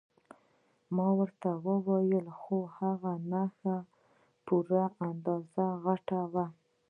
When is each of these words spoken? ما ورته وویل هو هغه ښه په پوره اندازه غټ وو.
ما 0.95 1.07
ورته 1.19 1.49
وویل 1.67 2.27
هو 2.41 2.57
هغه 2.77 3.13
ښه 3.27 3.41
په 3.59 3.73
پوره 4.45 4.85
اندازه 5.09 5.65
غټ 5.85 6.07
وو. 6.33 6.45